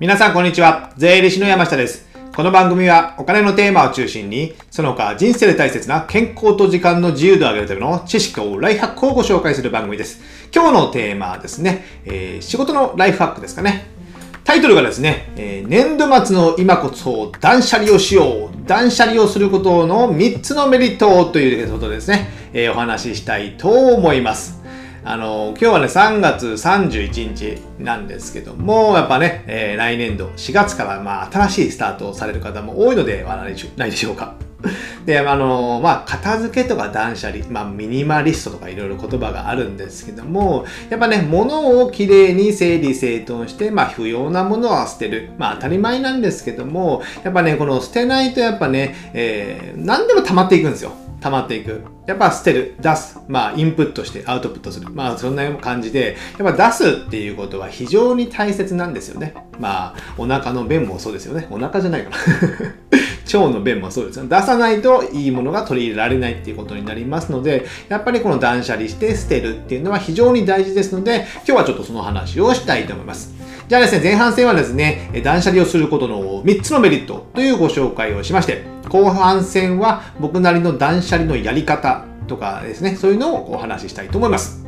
[0.00, 0.94] 皆さんこんにちは。
[0.96, 2.08] 税理士の山下です。
[2.34, 10.22] この番組はお金のテーマを中心に、その他人生で大切な健康と時間の自由度を上げるための知識とライフハックをご紹介する番組です。
[10.54, 13.88] 今日のテーマはですね、えー仕事のライフハックですかね。
[14.42, 18.66] タイトルがですね、えー年度末の今こそ断捨離をしよう。
[18.66, 24.59] 断捨離をすることの3つのメリットということでですね、えーお話ししたいと思います。
[25.02, 34.34] あの今日はね3月31日なんですけどもやっぱね、えー来年度4月からまあ新しいスタートをされる方も多いのではないでしょないでしょうか。
[35.06, 51.82] であのまあ片付けとか断捨離、まあ、ミニマリストとかいろいろ言葉があるんですけどもやっぱね物をきれいに整理整頓して、まあ、不要なものは捨てるまあ当たり前なんですけどもやっぱねこの捨てないとやっぱね、えー何でも溜まっていくんですよ溜まっていく。
[52.06, 53.18] やっぱ捨てる、出す。
[53.28, 54.88] まあ、インプットしてアウトプットする。
[54.90, 59.34] まあ、そんな感じで、やっぱ出すっていうことは非常に大切なんですよね。
[59.58, 61.46] まあ、お腹の便もそうですよね。
[61.50, 62.16] お腹じゃないかな。
[63.38, 64.26] 腸の便もそうですよ。
[64.26, 73.39] 出さないといいものが取り入れられないっていうことになりますので、やっぱりこの断捨離して捨てるっていうのは非常に大事ですので、今日はちょっとその話をしたいと思います。
[73.70, 84.66] じゃあですね、前半戦はですね、断捨離をすることの3つのメリットというご紹介をしまして、後半戦は僕なりの断捨離のやり方とかですね、そういうのをお話ししたいと思います。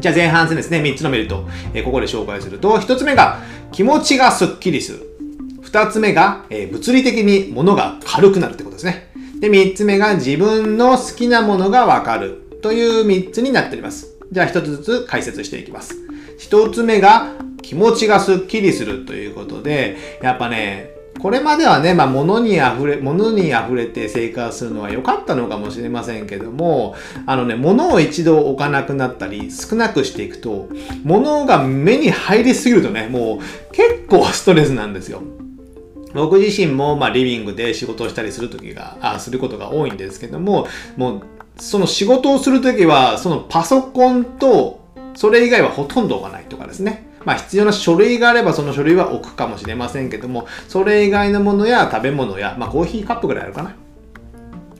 [0.00, 5.06] じゃあ前半戦ですね、3つのメリット、えここで紹介すると、1つ目が気持ちがスッキリする。
[5.62, 9.08] 2つ目が、え物理的に物が軽くなるってことですね。
[9.38, 14.16] で、3つ目が自分の好きなものがわかるという3つになっております。
[14.32, 15.94] じゃあ1つずつ解説していきます。
[16.40, 26.94] 1つ目が気持ちがスッキリするということで、やっぱね、これまではね、まあ、物に溢れ、物に溢れて生活するのは良かったのかもしれませんけども、
[27.26, 30.68] あのね、物を一度置かなくなったり、少なくしていくと、
[31.02, 35.22] 物が目に入りすぎるとね、もう結構ストレスなんですよ。
[36.14, 41.22] 僕自身も、まあ、リビングで仕事をしたりする時が、あすることが多いんですけども、もう、
[41.58, 47.05] その仕事をするときは、そのパソコンと、それ以外はほとんど置かないとかですね。
[47.26, 53.74] まあ必要な書類があればその書類は置くかもしれませんけども、それ以外のものや食べ物や、まあコーヒーカップぐらいあるかな。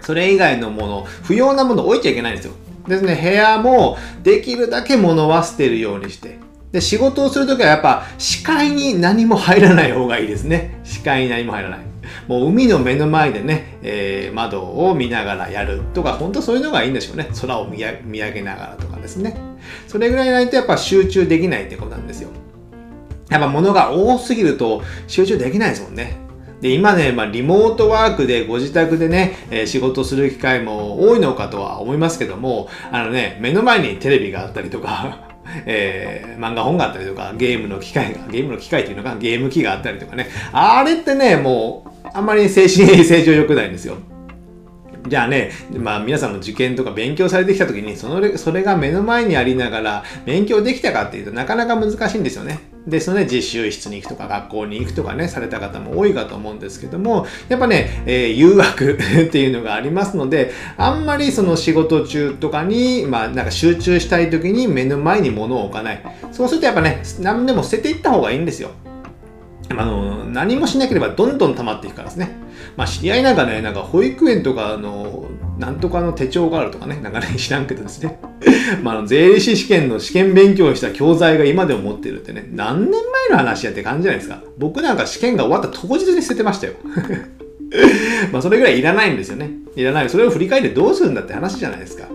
[0.00, 2.54] それ以外のもの、不要なもの置いちゃいけないんですよ。
[2.88, 6.38] ですね、部屋もできるだけ物は捨てるようにして。
[6.72, 10.80] で、仕事をするときはやっぱ視界に何も入らない方がいいですね。
[10.82, 11.80] 視界に何も入らない。
[12.26, 17.28] もう海の目の前でね、えー窓を見ながらやるとか、本当そういうのがいいんでしょうね。
[17.40, 19.36] 空を見上げながらとかですね。
[19.86, 21.99] それぐらいないとやっぱ集中できないってことなんです。
[23.30, 26.16] やっぱ物が多すぎると集中できないですもんね。
[26.60, 35.30] で、今ね、まあ、リモートワークでご自宅でね、えー仕事する機会も多いのかとは思いますけども、あのね、目の前にテレビがあったりとか、
[35.64, 43.96] えー漫画本があったりとか、ゲームの機械が、ゲームの機械っていうのか、ゲーム機があったりとかね、あれってね、もう、あんまり精神衛生上良くないんですよ。
[45.08, 52.69] じゃあね、まあ皆さんも受験とか勉強されてきた時に、そのそれが目の前にありながら勉強できたかっていうとなかなか難しいんですよね。
[52.86, 58.98] ですので実習室に行くとか学校に行くとかね、された方も多いかと思うんですけども、やっぱね、えー誘惑
[59.28, 66.02] っていうのがありますので、あんまりその仕事中とかに、まあなんか集中したい時に目の前に物を置かない。
[66.32, 68.70] そうするとやっぱね、何でも捨てていった方がいいんですよ。
[69.70, 72.36] あの何もしなければどんどん溜まっていくからですね。
[72.76, 78.18] まあ、知り合いなんかね、なんか保育園とかの、なんとかの手帳があるとかね、なんかね、知らんけどですね。
[78.82, 84.42] まあ、あの税理士試験の試験勉強をした教材が今でも持ってるってね、何年前の話やって感じじゃないですか。
[84.58, 86.74] 僕なんか試験が終わった当日に捨ててましたよ。
[88.32, 89.50] まあ、それぐらいいらないんですよね。
[89.76, 90.10] いらない。
[90.10, 92.08] それを振り返ってどうするんだって話じゃないですか。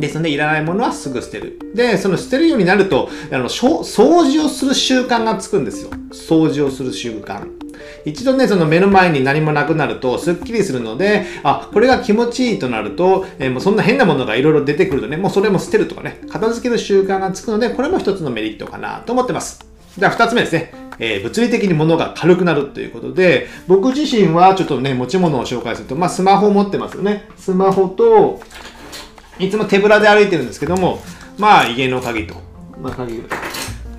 [0.00, 1.58] ですので、いらないものはすぐ捨てる。
[1.74, 3.82] で、その捨てるようになると、あの、掃
[4.30, 5.90] 除をする習慣がつくんですよ。
[6.12, 7.46] 掃除をする習慣。
[8.04, 19.64] 一度ね、その目の前に何もなくなると、すっきりするので、あ、これが気持ちいいとなると、えーもうそんな変なものがいろいろ出てくるとね、もうそれも捨てるとかね、片付ける習慣がつくので、これも一つのメリットかなと思ってます。
[19.96, 20.72] じゃあ二つ目ですね。
[21.00, 27.28] えー物理的に物が軽くなるということで、僕自身はちょっとね、持ち物を紹介すると、まあスマホ持ってますよね。
[27.36, 28.40] スマホと、
[29.38, 31.00] いつも手ぶらで歩いてるんですけども、
[31.38, 32.34] まあ家の鍵と、
[32.80, 33.22] まあ鍵、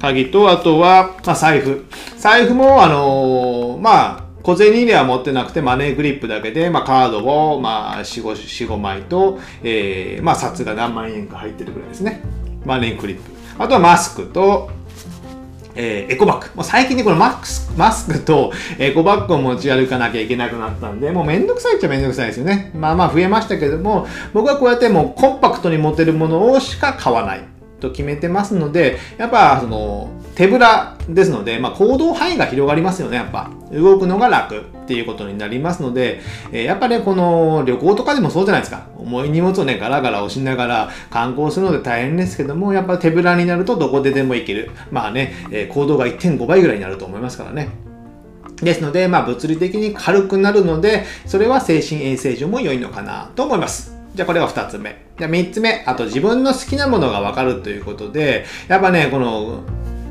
[0.01, 1.85] 鍵と、あとは、まあ財布。
[2.17, 12.21] 財布も、あのーまあ、小銭入れは持ってなくてマネーグリップだけで、まあ、カードを、まあ、4、5、4 5枚と、えーまあ、札が何万円か入ってるぐらいですね。
[12.65, 13.23] マネーグリップ。
[13.57, 14.69] あとはマスクと、
[15.81, 16.55] えーエコバッグ。
[16.55, 22.71] もう最近ね、このマックスマスクとエコバッグを持ち歩かなきゃいけなくなったんで、もうめんどくさいっちゃめんどくさいですよね。
[22.75, 27.43] まあまあ増えましたけども、僕はこうやってもうコンパクトに持てるものをしか買わない。
[27.79, 33.51] と決めてますので、やっぱその手ぶらですので、まあ、行動範囲が広がりますよね、やっぱ。
[33.73, 36.21] 動くのが楽っていうことになりますので、
[36.53, 38.87] えー、やっぱね、この旅行とかでもそうじゃないですか。
[38.97, 44.71] 重い荷物をね、ガラガラ押しながら観光するので大変ですけども、やっぱ手ぶらになるとどこででも行ける。
[44.91, 47.67] まあね、えー、行動が1.5倍ぐらいになると思いますからね。
[48.61, 53.99] ですので、まあ物理的に軽くなるので、それは精神衛生上も良いのかなと思います。
[54.15, 55.05] じゃあこれが2つ目。
[55.17, 55.83] じゃあ3つ目。
[55.85, 59.63] あと自分の好きなものがわかるということで、やっぱね、この、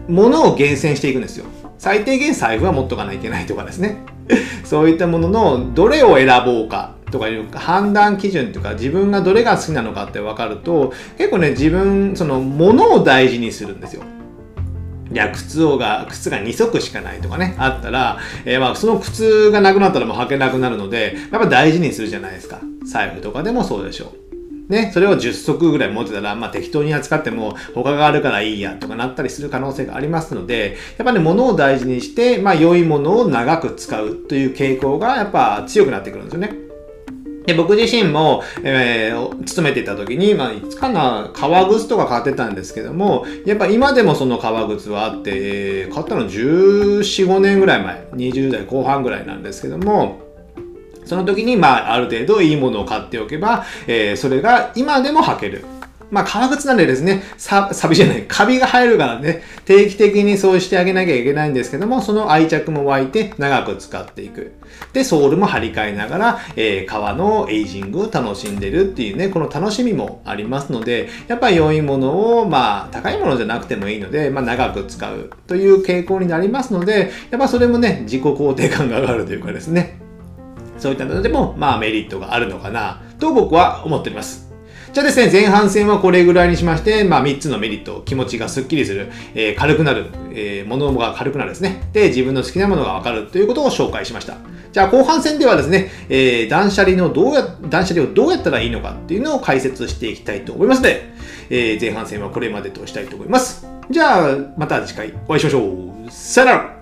[0.09, 1.47] ものを厳選していくんですよ。
[1.79, 3.99] 最低限財布は持っとかないといけないとかですね。
[4.65, 14.03] そういったもののどれを選ぼうかとかいう判断基準とか自分がどれが好きなのかって分かると結構ね自分そのものを大事にするんですよ。
[15.11, 22.61] いや、靴をが、靴が2足しかないとかね、あったら、えー、まあ、その靴がなくなったらもう履けなくなるので、やっぱ大事にするじゃないですか。
[22.85, 24.28] 財布とかでもそうでしょう。
[24.69, 36.69] ね、それを10足ぐらい持ってたら、まあ適当に扱っても他があるからいいやとかなったりする可能性がありますので、やっぱね、物を大事にして、まあ良いものを長く使うという傾向がやっぱ強くなってくるんですよね。
[37.49, 50.28] で、僕自身も、えー、勤めていた時に、まあ、いつかな、革靴とか買ってたんですけども、やっぱ今でもその革靴はあって、えー、買ったの14、5年ぐらい前、20代後半ぐらいなんですけども、
[51.09, 55.65] その時に、まあ、ある程度いいものを買っておけば、えー、それが今でも履ける。
[56.11, 64.53] まあ、革靴なんでですね、さ、サビじゃない、カビが入るからね、定期的にそうしてあげなきゃいけないんですけども、その愛着も湧いて長く使っていく。
[64.93, 80.08] で、ソールも張り替えながら、えー、革のエイジングを楽しんでるっていうね、この楽しみもありますので、やっぱり良いものを、まあ、高いものじゃなくてもいいので、まあ、長く使うという傾向になりますので、やっぱそれもね、自己肯定感が上がるというかですね、
[80.79, 84.49] そういったのでも、まあ、メリットがあるのかな、と僕は思っております。
[84.93, 91.83] じゃあですね、前半戦はこれぐらいにしまして、まあ3つのメリット、気持ちがスッキリする、えー、軽くなる、えー、物が軽くなるですね。
[91.93, 94.39] で、自分の好きなものがわかるということを紹介しました。
[94.73, 101.11] じゃあ後半戦ではですね、えー、断捨離のどうや、断捨離をどうやったらいいのかっていうのを解説していきたいと思いますので、
[101.51, 103.67] えー、前半戦はこれまでとしたいと思います。
[103.91, 105.61] じゃあ、また次回お会いしましょ
[106.07, 106.11] う。
[106.11, 106.78] さよなら